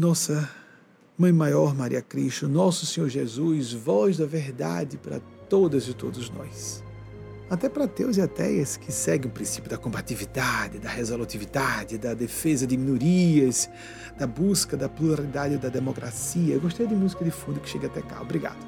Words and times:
Nossa 0.00 0.48
Mãe 1.18 1.30
Maior 1.30 1.74
Maria 1.74 2.00
Cristo, 2.00 2.48
nosso 2.48 2.86
Senhor 2.86 3.10
Jesus, 3.10 3.74
voz 3.74 4.16
da 4.16 4.24
verdade 4.24 4.96
para 4.96 5.20
todas 5.46 5.86
e 5.88 5.92
todos 5.92 6.30
nós. 6.30 6.82
Até 7.50 7.68
para 7.68 7.84
ateus 7.84 8.16
e 8.16 8.22
ateias 8.22 8.78
que 8.78 8.90
seguem 8.90 9.30
o 9.30 9.34
princípio 9.34 9.68
da 9.68 9.76
combatividade, 9.76 10.78
da 10.78 10.88
resolutividade, 10.88 11.98
da 11.98 12.14
defesa 12.14 12.66
de 12.66 12.78
minorias, 12.78 13.68
da 14.18 14.26
busca 14.26 14.74
da 14.74 14.88
pluralidade 14.88 15.58
da 15.58 15.68
democracia. 15.68 16.54
Eu 16.54 16.62
gostei 16.62 16.86
de 16.86 16.94
música 16.94 17.22
de 17.22 17.30
fundo 17.30 17.60
que 17.60 17.68
chega 17.68 17.88
até 17.88 18.00
cá. 18.00 18.22
Obrigado. 18.22 18.66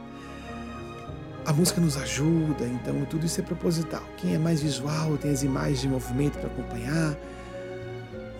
A 1.46 1.52
música 1.54 1.80
nos 1.80 1.96
ajuda, 1.96 2.66
então 2.66 3.06
tudo 3.06 3.24
isso 3.24 3.40
é 3.40 3.42
proposital. 3.42 4.02
Quem 4.18 4.34
é 4.34 4.38
mais 4.38 4.60
visual 4.60 5.16
tem 5.16 5.30
as 5.30 5.42
imagens 5.42 5.80
de 5.80 5.88
movimento 5.88 6.38
para 6.38 6.48
acompanhar 6.48 7.16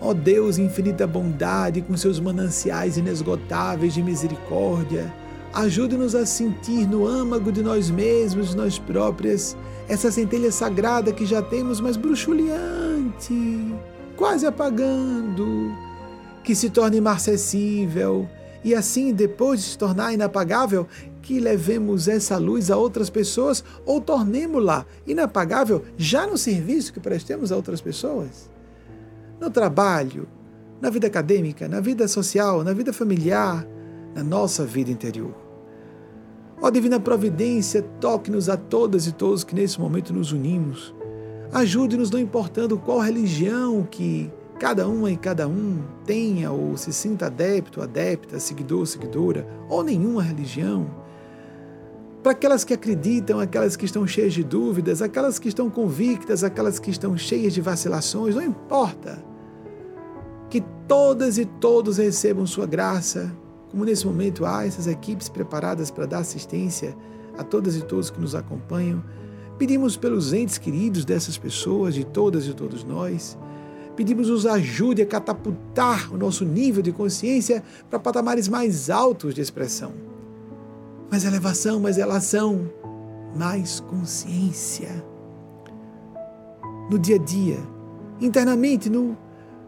Ó 0.03 0.09
oh 0.09 0.13
Deus, 0.13 0.57
infinita 0.57 1.07
bondade, 1.07 1.81
com 1.81 1.95
seus 1.95 2.19
mananciais 2.19 2.97
inesgotáveis 2.97 3.93
de 3.93 4.03
misericórdia, 4.03 5.13
ajude-nos 5.53 6.13
a 6.13 6.25
sentir 6.25 6.85
no 6.85 7.07
âmago 7.07 7.53
de 7.53 7.63
nós 7.63 7.89
mesmos, 7.89 8.53
nós 8.53 8.77
próprias, 8.77 9.55
essa 9.87 10.11
centelha 10.11 10.51
sagrada 10.51 11.13
que 11.13 11.25
já 11.25 11.41
temos, 11.41 11.79
mas 11.79 11.95
bruxuleante, 11.95 13.73
quase 14.17 14.45
apagando, 14.45 15.73
que 16.43 16.53
se 16.53 16.69
torne 16.69 16.97
inacessível 16.97 18.27
e 18.61 18.75
assim, 18.75 19.13
depois 19.13 19.61
de 19.61 19.67
se 19.67 19.77
tornar 19.77 20.13
inapagável, 20.13 20.85
que 21.21 21.39
levemos 21.39 22.09
essa 22.09 22.37
luz 22.37 22.69
a 22.69 22.75
outras 22.75 23.09
pessoas 23.09 23.63
ou 23.85 24.01
tornemos-la 24.01 24.85
inapagável 25.07 25.81
já 25.95 26.27
no 26.27 26.37
serviço 26.37 26.91
que 26.91 26.99
prestemos 26.99 27.53
a 27.53 27.55
outras 27.55 27.79
pessoas 27.79 28.51
no 29.39 29.49
trabalho, 29.49 30.27
na 30.81 30.89
vida 30.89 31.07
acadêmica, 31.07 31.67
na 31.67 31.79
vida 31.79 32.07
social, 32.07 32.63
na 32.63 32.73
vida 32.73 32.91
familiar, 32.91 33.65
na 34.13 34.23
nossa 34.23 34.65
vida 34.65 34.91
interior. 34.91 35.33
Ó 36.61 36.69
Divina 36.69 36.99
Providência, 36.99 37.81
toque-nos 37.99 38.47
a 38.47 38.55
todas 38.55 39.07
e 39.07 39.11
todos 39.11 39.43
que 39.43 39.55
nesse 39.55 39.79
momento 39.79 40.13
nos 40.13 40.31
unimos. 40.31 40.93
Ajude-nos, 41.51 42.09
não 42.09 42.19
importando 42.19 42.77
qual 42.77 42.99
religião 42.99 43.87
que 43.89 44.31
cada 44.59 44.87
uma 44.87 45.11
e 45.11 45.17
cada 45.17 45.47
um 45.47 45.83
tenha 46.05 46.51
ou 46.51 46.77
se 46.77 46.93
sinta 46.93 47.25
adepto, 47.25 47.81
adepta, 47.81 48.39
seguidor, 48.39 48.85
seguidora, 48.85 49.47
ou 49.69 49.83
nenhuma 49.83 50.23
religião. 50.23 51.02
Para 52.23 52.31
aquelas 52.31 52.63
que 52.63 52.73
acreditam, 52.73 53.37
aquelas 53.37 53.75
que 53.75 53.83
estão 53.83 54.07
cheias 54.07 54.31
de 54.31 54.45
dúvidas, 54.45 55.01
aquelas 55.01 55.37
que 55.37 55.49
estão 55.49 55.69
convictas, 55.69 56.41
aquelas 56.41 56.79
que 56.79 56.89
estão 56.89 57.17
cheias 57.17 57.51
de 57.51 57.59
vacilações, 57.59 58.33
não 58.33 58.41
importa 58.41 59.21
que 60.49 60.63
todas 60.87 61.37
e 61.37 61.43
todos 61.43 61.97
recebam 61.97 62.47
sua 62.47 62.65
graça, 62.65 63.35
como 63.69 63.83
nesse 63.83 64.07
momento 64.07 64.45
há 64.45 64.65
essas 64.65 64.87
equipes 64.87 65.27
preparadas 65.27 65.91
para 65.91 66.05
dar 66.05 66.19
assistência 66.19 66.95
a 67.37 67.43
todas 67.43 67.75
e 67.75 67.81
todos 67.81 68.09
que 68.09 68.21
nos 68.21 68.35
acompanham. 68.35 69.03
Pedimos 69.57 69.97
pelos 69.97 70.31
entes 70.31 70.57
queridos 70.57 71.03
dessas 71.03 71.37
pessoas, 71.37 71.93
de 71.93 72.05
todas 72.05 72.47
e 72.47 72.53
todos 72.53 72.85
nós. 72.85 73.37
Pedimos 73.97 74.29
nos 74.29 74.45
ajude 74.45 75.01
a 75.01 75.05
catapultar 75.05 76.09
o 76.13 76.17
nosso 76.17 76.45
nível 76.45 76.81
de 76.81 76.93
consciência 76.93 77.61
para 77.89 77.99
patamares 77.99 78.47
mais 78.47 78.89
altos 78.89 79.35
de 79.35 79.41
expressão. 79.41 80.12
Mais 81.13 81.25
elevação, 81.25 81.79
mais 81.79 81.97
relação, 81.97 82.67
mais 83.35 83.79
consciência. 83.79 85.05
No 86.89 86.97
dia 86.97 87.17
a 87.17 87.19
dia, 87.19 87.59
internamente, 88.19 88.89
no 88.89 89.15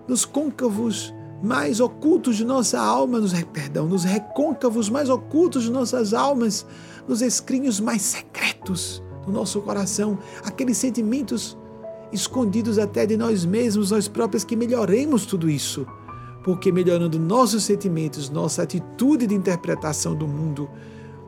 nos 0.08 0.26
côncavos 0.26 1.14
mais 1.44 1.80
ocultos 1.80 2.38
de 2.38 2.44
nossa 2.44 2.80
alma, 2.82 3.20
nos, 3.20 3.32
perdão, 3.44 3.86
nos 3.86 4.04
recôncavos 4.04 4.90
mais 4.90 5.08
ocultos 5.08 5.62
de 5.66 5.72
nossas 5.72 6.16
almas, 6.16 6.66
nos 7.08 7.22
escrinhos 7.22 7.80
mais 7.80 8.02
secretos 8.02 9.04
do 9.24 9.32
nosso 9.32 9.62
coração, 9.62 10.18
aqueles 10.44 10.80
sentimentos 10.80 11.56
escondidos 12.12 12.80
até 12.80 13.06
de 13.06 13.16
nós 13.16 13.46
mesmos, 13.46 13.92
nós 13.92 14.08
próprios, 14.08 14.44
que 14.44 14.56
melhoremos 14.56 15.28
tudo 15.28 15.48
isso. 15.48 15.86
Porque 16.44 16.72
melhorando 16.72 17.20
nossos 17.20 17.66
sentimentos, 17.66 18.32
nossa 18.32 18.64
atitude 18.64 19.28
de 19.28 19.36
interpretação 19.36 20.16
do 20.16 20.28
mundo, 20.28 20.68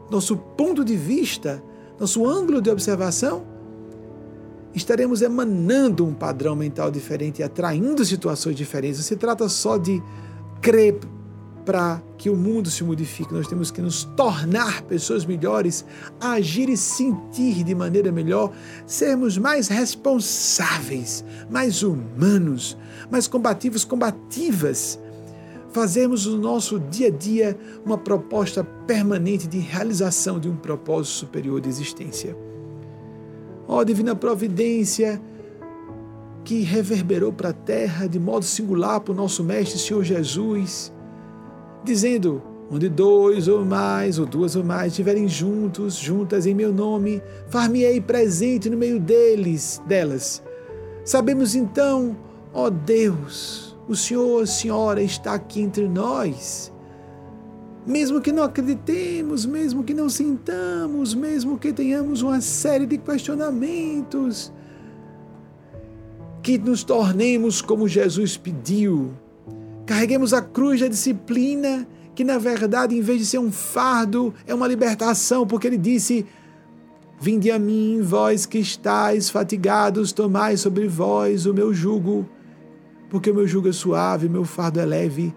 nosso 0.09 0.38
ponto 0.38 0.84
de 0.84 0.95
vista, 0.95 1.62
nosso 2.00 2.25
ângulo 2.25 2.62
de 2.62 2.69
observação, 2.69 3.45
estaremos 4.73 5.22
emanando 5.22 6.06
um 6.06 6.13
padrão 6.13 6.56
mental 6.56 6.91
diferente 6.91 7.40
e 7.40 7.44
atraindo 7.44 8.06
situações 8.06 8.56
diferentes. 8.56 9.00
Não 9.00 9.06
se 9.06 9.16
trata 9.16 9.50
só 9.50 9.78
de 9.78 10.01
crer 10.62 11.00
para 11.66 12.01
que 12.18 12.29
o 12.29 12.35
mundo 12.35 12.72
se 12.72 12.81
modifique, 12.81 13.34
nós 13.34 13.45
temos 13.45 13.69
que 13.69 13.81
nos 13.81 14.06
tornar 14.16 14.84
pessoas 14.84 15.25
melhores, 15.25 15.84
agir 16.18 16.69
e 16.69 16.78
sentir 16.78 17.62
de 17.62 17.75
maneira 17.75 18.09
melhor, 18.09 18.53
sermos 18.85 19.38
mais 19.38 19.68
responsáveis, 19.68 21.25
mais 21.50 21.84
humanos, 21.84 22.78
mais 23.12 23.28
combativos, 23.28 23.84
combativas. 23.84 24.97
Fazermos 25.69 26.25
o 26.25 26.38
nosso 26.38 26.79
dia 26.79 27.07
a 27.07 27.11
dia 27.11 27.57
uma 27.85 27.97
proposta 27.97 28.63
permanente 28.63 29.47
de 29.47 29.59
realização 29.59 30.39
de 30.39 30.50
um 30.50 30.55
propósito 30.55 31.13
superior 31.13 31.59
de 31.59 31.69
existência. 31.69 32.35
Ó 33.67 33.79
oh, 33.79 33.83
divina 33.83 34.16
providência, 34.16 35.22
que 36.45 36.61
reverberou 36.61 37.33
para 37.33 37.50
a 37.50 37.53
terra 37.53 38.07
de 38.07 38.17
modo 38.17 38.45
singular 38.45 39.01
para 39.01 39.11
o 39.11 39.16
nosso 39.16 39.44
Mestre 39.44 39.77
Senhor 39.77 40.01
Jesus, 40.01 40.94
dizendo: 41.83 42.41
onde 42.72 42.88
dois 42.88 43.50
ou 43.50 43.66
mais, 43.66 44.17
ou 44.17 44.25
duas 44.25 44.56
ou 44.56 44.63
mais 44.63 44.94
estiverem 44.94 45.27
juntos, 45.27 45.95
juntas 45.95 46.45
em 46.45 46.53
meu 46.53 46.72
nome, 46.72 47.22
far-me-ei 47.50 48.00
presente 48.00 48.69
no 48.69 48.77
meio 48.77 49.00
deles, 49.00 49.81
delas. 49.85 50.41
Sabemos 51.03 51.53
então, 51.53 52.16
ó 52.53 52.69
Deus, 52.69 53.66
o 53.88 53.96
Senhor, 53.96 54.44
a 54.44 54.48
Senhora 54.48 55.02
está 55.02 55.34
aqui 55.34 55.62
entre 55.62 55.88
nós 55.88 56.72
mesmo 57.88 58.20
que 58.20 58.34
não 58.34 58.44
acreditemos, 58.44 59.46
mesmo 59.46 59.81
que 59.81 59.94
não 59.94 60.09
sintamos, 60.09 61.16
mesmo 61.16 61.58
que 61.58 61.72
tenhamos 61.72 62.22
uma 62.22 62.42
série 62.42 62.86
de 62.86 62.98
questionamentos, 62.98 64.52
que 66.44 66.58
nos 66.58 66.84
tornemos 66.84 67.62
como 67.62 67.88
Jesus 67.88 68.36
pediu. 68.36 69.14
Carreguemos 69.86 70.34
a 70.34 70.42
cruz 70.42 70.81
da 70.81 70.90
disciplina, 70.90 71.88
que 72.14 72.25
na 72.25 72.38
verdade, 72.38 72.94
em 72.94 73.00
vez 73.00 73.19
de 73.19 73.25
ser 73.25 73.40
um 73.40 73.54
fardo, 73.54 74.34
é 74.46 74.54
uma 74.54 74.68
libertação, 74.68 75.48
porque 75.48 75.68
ele 75.68 75.78
disse: 75.78 76.25
Vinde 77.22 77.50
a 77.50 77.58
mim, 77.58 78.02
vós 78.02 78.46
que 78.46 78.58
estáis 78.58 79.30
fatigados, 79.30 80.12
tomai 80.12 80.58
sobre 80.58 80.90
vós 80.90 81.46
o 81.46 81.54
meu 81.54 81.74
jugo, 81.74 82.28
porque 83.09 83.31
o 83.31 83.35
meu 83.35 83.47
jugo 83.47 83.69
é 83.69 83.73
suave, 83.73 84.29
meu 84.29 84.44
fardo 84.44 84.79
é 84.79 84.85
leve 84.85 85.34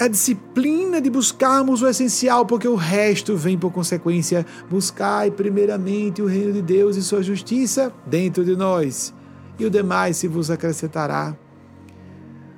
a 0.00 0.08
disciplina 0.08 0.98
de 0.98 1.10
buscarmos 1.10 1.82
o 1.82 1.86
essencial, 1.86 2.46
porque 2.46 2.66
o 2.66 2.74
resto 2.74 3.36
vem 3.36 3.58
por 3.58 3.70
consequência. 3.70 4.46
Buscai 4.70 5.30
primeiramente 5.30 6.22
o 6.22 6.26
reino 6.26 6.54
de 6.54 6.62
Deus 6.62 6.96
e 6.96 7.02
sua 7.02 7.22
justiça 7.22 7.92
dentro 8.06 8.42
de 8.42 8.56
nós, 8.56 9.12
e 9.58 9.66
o 9.66 9.70
demais 9.70 10.16
se 10.16 10.26
vos 10.26 10.50
acrescentará. 10.50 11.36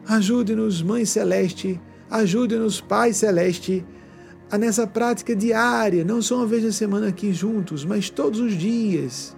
Ajude-nos, 0.07 0.83
Mãe 0.83 1.05
Celeste, 1.05 1.81
ajude-nos, 2.09 2.81
Pai 2.81 3.13
Celeste, 3.13 3.85
a 4.49 4.57
nessa 4.57 4.87
prática 4.87 5.35
diária, 5.35 6.05
não 6.05 6.23
só 6.23 6.37
uma 6.37 6.47
vez 6.47 6.63
na 6.63 6.71
semana 6.71 7.09
aqui 7.09 7.33
juntos, 7.33 7.85
mas 7.85 8.09
todos 8.09 8.39
os 8.39 8.53
dias. 8.53 9.37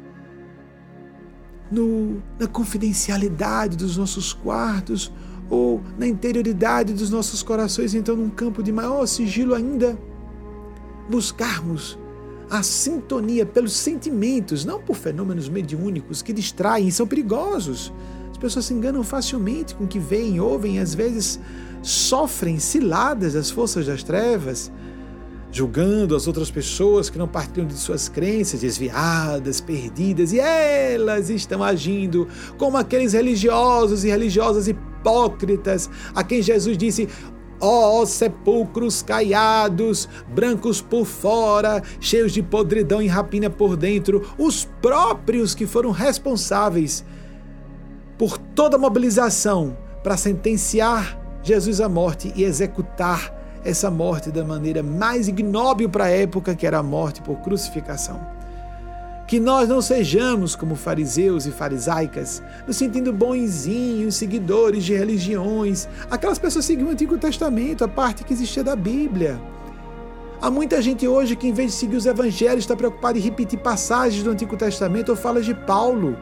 No, 1.74 2.22
na 2.38 2.46
confidencialidade 2.46 3.76
dos 3.76 3.96
nossos 3.96 4.32
quartos, 4.32 5.12
ou 5.50 5.82
na 5.98 6.06
interioridade 6.06 6.92
dos 6.92 7.10
nossos 7.10 7.42
corações, 7.42 7.94
então 7.94 8.14
num 8.14 8.30
campo 8.30 8.62
de 8.62 8.70
maior 8.70 9.06
sigilo 9.06 9.54
ainda, 9.54 9.98
buscarmos 11.08 11.98
a 12.50 12.62
sintonia 12.62 13.44
pelos 13.44 13.72
sentimentos, 13.72 14.64
não 14.64 14.80
por 14.80 14.96
fenômenos 14.96 15.48
mediúnicos 15.48 16.22
que 16.22 16.32
distraem 16.32 16.88
e 16.88 16.92
são 16.92 17.06
perigosos. 17.06 17.92
As 18.30 18.36
pessoas 18.36 18.66
se 18.66 18.74
enganam 18.74 19.02
facilmente 19.02 19.74
com 19.74 19.84
o 19.84 19.88
que 19.88 19.98
veem, 19.98 20.40
ouvem, 20.40 20.78
às 20.78 20.94
vezes 20.94 21.40
sofrem 21.82 22.58
ciladas 22.58 23.34
das 23.34 23.50
forças 23.50 23.86
das 23.86 24.02
trevas, 24.02 24.70
julgando 25.54 26.16
as 26.16 26.26
outras 26.26 26.50
pessoas 26.50 27.08
que 27.08 27.16
não 27.16 27.28
partilham 27.28 27.68
de 27.68 27.74
suas 27.74 28.08
crenças, 28.08 28.60
desviadas, 28.60 29.60
perdidas, 29.60 30.32
e 30.32 30.40
elas 30.40 31.30
estão 31.30 31.62
agindo 31.62 32.26
como 32.58 32.76
aqueles 32.76 33.12
religiosos 33.12 34.02
e 34.02 34.08
religiosas 34.08 34.66
hipócritas, 34.66 35.88
a 36.12 36.24
quem 36.24 36.42
Jesus 36.42 36.76
disse: 36.76 37.08
Ó 37.60 38.00
oh, 38.00 38.04
sepulcros 38.04 39.00
caiados, 39.00 40.08
brancos 40.34 40.80
por 40.80 41.04
fora, 41.04 41.80
cheios 42.00 42.32
de 42.32 42.42
podridão 42.42 43.00
e 43.00 43.06
rapina 43.06 43.48
por 43.48 43.76
dentro, 43.76 44.28
os 44.36 44.64
próprios 44.82 45.54
que 45.54 45.68
foram 45.68 45.92
responsáveis 45.92 47.04
por 48.18 48.38
toda 48.38 48.74
a 48.74 48.78
mobilização 48.78 49.76
para 50.02 50.16
sentenciar 50.16 51.16
Jesus 51.44 51.80
à 51.80 51.88
morte 51.88 52.32
e 52.34 52.42
executar 52.42 53.43
essa 53.64 53.90
morte 53.90 54.30
da 54.30 54.44
maneira 54.44 54.82
mais 54.82 55.26
ignóbil 55.26 55.88
para 55.88 56.04
a 56.04 56.10
época, 56.10 56.54
que 56.54 56.66
era 56.66 56.78
a 56.78 56.82
morte 56.82 57.22
por 57.22 57.36
crucificação. 57.36 58.20
Que 59.26 59.40
nós 59.40 59.68
não 59.68 59.80
sejamos 59.80 60.54
como 60.54 60.76
fariseus 60.76 61.46
e 61.46 61.50
farisaicas, 61.50 62.42
nos 62.66 62.76
sentindo 62.76 63.10
bonzinhos, 63.10 64.16
seguidores 64.16 64.84
de 64.84 64.94
religiões, 64.94 65.88
aquelas 66.10 66.38
pessoas 66.38 66.66
seguiam 66.66 66.88
o 66.88 66.92
Antigo 66.92 67.16
Testamento, 67.16 67.82
a 67.82 67.88
parte 67.88 68.22
que 68.22 68.34
existia 68.34 68.62
da 68.62 68.76
Bíblia. 68.76 69.40
Há 70.42 70.50
muita 70.50 70.82
gente 70.82 71.08
hoje 71.08 71.34
que, 71.34 71.48
em 71.48 71.52
vez 71.54 71.72
de 71.72 71.78
seguir 71.78 71.96
os 71.96 72.04
evangelhos, 72.04 72.64
está 72.64 72.76
preocupada 72.76 73.16
em 73.16 73.22
repetir 73.22 73.58
passagens 73.58 74.22
do 74.22 74.30
Antigo 74.30 74.58
Testamento 74.58 75.08
ou 75.08 75.16
falas 75.16 75.46
de 75.46 75.54
Paulo, 75.54 76.18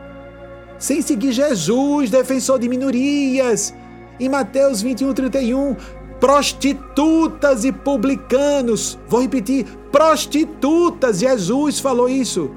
sem 0.79 1.03
seguir 1.03 1.33
Jesus, 1.33 2.09
defensor 2.09 2.61
de 2.61 2.69
minorias. 2.69 3.75
Em 4.21 4.29
Mateus 4.29 4.81
21, 4.81 5.13
31, 5.13 5.77
prostitutas 6.23 7.65
e 7.65 7.73
publicanos. 7.73 8.97
Vou 9.09 9.21
repetir: 9.21 9.67
prostitutas. 9.91 11.19
Jesus 11.19 11.81
falou 11.81 12.09
isso. 12.09 12.49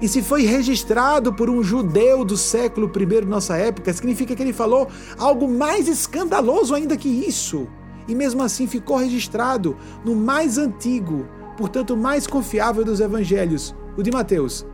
E 0.00 0.08
se 0.08 0.22
foi 0.22 0.44
registrado 0.44 1.32
por 1.34 1.50
um 1.50 1.62
judeu 1.62 2.24
do 2.24 2.38
século 2.38 2.90
I, 2.90 3.24
nossa 3.26 3.54
época, 3.58 3.92
significa 3.92 4.34
que 4.34 4.42
ele 4.42 4.54
falou 4.54 4.88
algo 5.18 5.46
mais 5.46 5.88
escandaloso 5.88 6.74
ainda 6.74 6.96
que 6.96 7.08
isso. 7.08 7.68
E 8.08 8.14
mesmo 8.14 8.42
assim 8.42 8.66
ficou 8.66 8.96
registrado 8.96 9.76
no 10.02 10.16
mais 10.16 10.56
antigo, 10.56 11.28
portanto 11.58 11.94
mais 11.94 12.26
confiável 12.26 12.82
dos 12.82 12.98
evangelhos, 12.98 13.74
o 13.94 14.02
de 14.02 14.10
Mateus. 14.10 14.66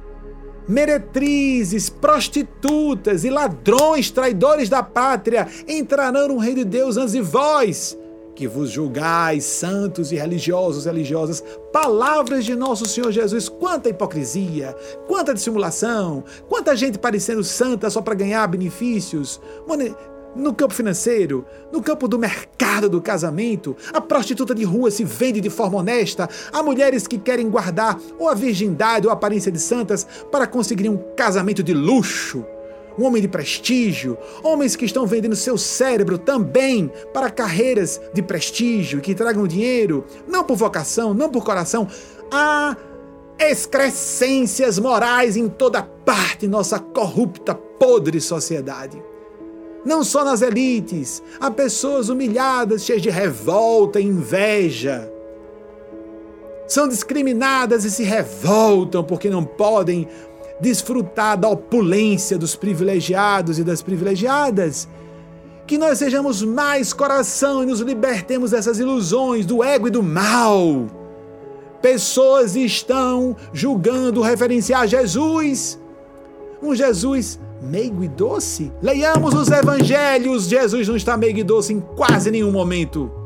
Meretrizes, 0.68 1.88
prostitutas 1.90 3.24
e 3.24 3.30
ladrões, 3.30 4.10
traidores 4.10 4.68
da 4.68 4.82
pátria, 4.82 5.48
entrarão 5.66 6.28
no 6.28 6.38
reino 6.38 6.58
de 6.58 6.64
Deus 6.64 6.96
antes 6.96 7.12
de 7.12 7.20
vós 7.20 7.98
que 8.40 8.48
vos 8.48 8.70
julgais, 8.70 9.44
santos 9.44 10.12
e 10.12 10.16
religiosos, 10.16 10.86
religiosas, 10.86 11.44
palavras 11.70 12.42
de 12.42 12.56
nosso 12.56 12.86
Senhor 12.86 13.12
Jesus, 13.12 13.50
quanta 13.50 13.90
hipocrisia, 13.90 14.74
quanta 15.06 15.34
dissimulação, 15.34 16.24
quanta 16.48 16.74
gente 16.74 16.98
parecendo 16.98 17.44
santa 17.44 17.90
só 17.90 18.00
para 18.00 18.14
ganhar 18.14 18.46
benefícios. 18.46 19.38
No 20.34 20.54
campo 20.54 20.72
financeiro, 20.72 21.44
no 21.72 21.82
campo 21.82 22.06
do 22.06 22.18
mercado 22.18 22.88
do 22.88 23.00
casamento, 23.00 23.76
a 23.92 24.00
prostituta 24.00 24.54
de 24.54 24.62
rua 24.62 24.90
se 24.90 25.02
vende 25.02 25.40
de 25.40 25.50
forma 25.50 25.78
honesta, 25.78 26.28
há 26.52 26.62
mulheres 26.62 27.06
que 27.06 27.18
querem 27.18 27.50
guardar 27.50 27.98
ou 28.18 28.28
a 28.28 28.34
virgindade 28.34 29.06
ou 29.06 29.10
a 29.10 29.14
aparência 29.14 29.50
de 29.50 29.58
santas 29.58 30.06
para 30.30 30.46
conseguir 30.46 30.88
um 30.88 30.96
casamento 31.16 31.62
de 31.62 31.74
luxo 31.74 32.44
um 32.98 33.04
homem 33.04 33.22
de 33.22 33.28
prestígio, 33.28 34.18
homens 34.42 34.76
que 34.76 34.84
estão 34.84 35.06
vendendo 35.06 35.34
seu 35.34 35.56
cérebro 35.56 36.18
também 36.18 36.90
para 37.14 37.30
carreiras 37.30 38.00
de 38.12 38.20
prestígio 38.20 39.00
que 39.00 39.14
tragam 39.14 39.46
dinheiro, 39.46 40.04
não 40.28 40.44
por 40.44 40.56
vocação, 40.56 41.14
não 41.14 41.30
por 41.30 41.44
coração. 41.44 41.88
Há 42.30 42.76
excrescências 43.38 44.78
morais 44.78 45.36
em 45.36 45.48
toda 45.48 45.82
parte 45.82 46.46
nossa 46.46 46.78
corrupta, 46.78 47.54
podre 47.54 48.20
sociedade. 48.20 49.09
Não 49.84 50.04
só 50.04 50.24
nas 50.24 50.42
elites, 50.42 51.22
há 51.40 51.50
pessoas 51.50 52.08
humilhadas, 52.08 52.84
cheias 52.84 53.00
de 53.00 53.10
revolta 53.10 53.98
e 53.98 54.04
inveja. 54.04 55.10
São 56.68 56.86
discriminadas 56.86 57.84
e 57.84 57.90
se 57.90 58.04
revoltam 58.04 59.02
porque 59.02 59.30
não 59.30 59.44
podem 59.44 60.06
desfrutar 60.60 61.38
da 61.38 61.48
opulência 61.48 62.36
dos 62.36 62.54
privilegiados 62.54 63.58
e 63.58 63.64
das 63.64 63.82
privilegiadas. 63.82 64.86
Que 65.66 65.78
nós 65.78 65.98
sejamos 65.98 66.42
mais 66.42 66.92
coração 66.92 67.62
e 67.62 67.66
nos 67.66 67.80
libertemos 67.80 68.50
dessas 68.50 68.78
ilusões 68.78 69.46
do 69.46 69.64
ego 69.64 69.88
e 69.88 69.90
do 69.90 70.02
mal. 70.02 70.86
Pessoas 71.80 72.54
estão 72.54 73.34
julgando 73.52 74.20
referenciar 74.20 74.86
Jesus, 74.86 75.80
um 76.62 76.74
Jesus 76.74 77.40
meigo 77.60 78.02
e 78.02 78.08
doce. 78.08 78.72
Leiamos 78.82 79.34
os 79.34 79.48
evangelhos, 79.48 80.48
Jesus 80.48 80.88
não 80.88 80.96
está 80.96 81.16
meigo 81.16 81.38
e 81.38 81.44
doce 81.44 81.72
em 81.72 81.80
quase 81.80 82.30
nenhum 82.30 82.50
momento 82.50 83.20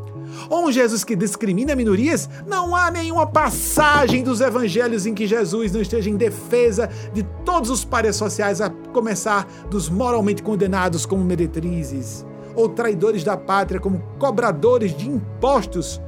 ou 0.49 0.67
um 0.67 0.73
Jesus 0.73 1.05
que 1.05 1.17
discrimina 1.17 1.75
minorias, 1.75 2.29
não 2.47 2.75
há 2.75 2.91
nenhuma 2.91 3.27
passagem 3.27 4.23
dos 4.23 4.41
evangelhos 4.41 5.07
em 5.07 5.15
que 5.15 5.27
Jesus 5.27 5.73
não 5.73 5.81
esteja 5.81 6.11
em 6.11 6.17
defesa 6.17 6.91
de 7.13 7.23
todos 7.45 7.71
os 7.71 7.85
pares 7.85 8.17
sociais, 8.17 8.61
a 8.61 8.71
começar 8.93 9.47
dos 9.71 9.89
moralmente 9.89 10.43
condenados 10.43 11.07
como 11.07 11.25
meretrizes, 11.25 12.25
ou 12.55 12.69
traidores 12.69 13.25
da 13.25 13.37
pátria 13.37 13.81
como 13.81 14.03
cobradores 14.19 14.97
de 14.97 15.09
impostos 15.09 16.01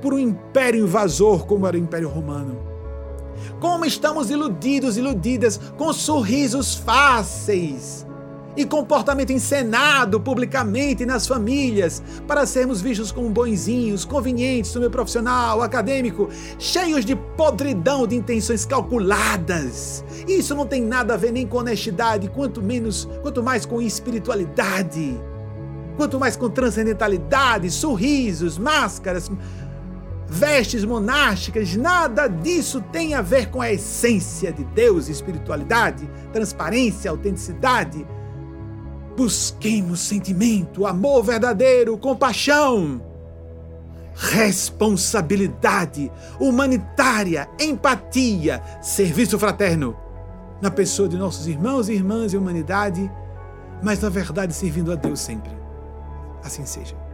por 0.00 0.14
um 0.14 0.18
império 0.18 0.84
invasor 0.84 1.46
como 1.46 1.66
era 1.66 1.76
o 1.76 1.80
Império 1.80 2.08
Romano. 2.08 2.67
Como 3.60 3.84
estamos 3.84 4.30
iludidos, 4.30 4.96
iludidas 4.96 5.60
com 5.76 5.92
sorrisos 5.92 6.74
fáceis 6.74 8.06
e 8.58 8.66
comportamento 8.66 9.30
encenado 9.30 10.20
publicamente 10.20 11.06
nas 11.06 11.28
famílias 11.28 12.02
para 12.26 12.44
sermos 12.44 12.80
vistos 12.80 13.12
como 13.12 13.30
bonzinhos, 13.30 14.04
convenientes 14.04 14.74
no 14.74 14.80
meio 14.80 14.90
profissional, 14.90 15.62
acadêmico, 15.62 16.28
cheios 16.58 17.04
de 17.04 17.14
podridão 17.14 18.04
de 18.04 18.16
intenções 18.16 18.66
calculadas. 18.66 20.04
Isso 20.26 20.56
não 20.56 20.66
tem 20.66 20.82
nada 20.82 21.14
a 21.14 21.16
ver 21.16 21.30
nem 21.30 21.46
com 21.46 21.58
honestidade, 21.58 22.28
quanto 22.30 22.60
menos, 22.60 23.08
quanto 23.22 23.44
mais 23.44 23.64
com 23.64 23.80
espiritualidade, 23.80 25.16
quanto 25.96 26.18
mais 26.18 26.36
com 26.36 26.50
transcendentalidade, 26.50 27.70
sorrisos, 27.70 28.58
máscaras, 28.58 29.30
vestes 30.28 30.84
monásticas, 30.84 31.74
nada 31.74 32.28
disso 32.28 32.80
tem 32.92 33.14
a 33.14 33.22
ver 33.22 33.50
com 33.50 33.60
a 33.60 33.72
essência 33.72 34.52
de 34.52 34.62
Deus, 34.64 35.08
espiritualidade, 35.08 36.08
transparência, 36.32 37.10
autenticidade 37.10 38.06
Busquemos 39.18 39.98
sentimento, 39.98 40.86
amor 40.86 41.24
verdadeiro, 41.24 41.98
compaixão, 41.98 43.02
responsabilidade 44.14 46.08
humanitária, 46.38 47.48
empatia, 47.58 48.62
serviço 48.80 49.36
fraterno 49.36 49.96
na 50.62 50.70
pessoa 50.70 51.08
de 51.08 51.16
nossos 51.16 51.48
irmãos 51.48 51.88
e 51.88 51.94
irmãs 51.94 52.32
e 52.32 52.36
humanidade, 52.36 53.10
mas 53.82 54.00
na 54.00 54.08
verdade 54.08 54.54
servindo 54.54 54.92
a 54.92 54.94
Deus 54.94 55.18
sempre. 55.18 55.50
Assim 56.44 56.64
seja. 56.64 57.07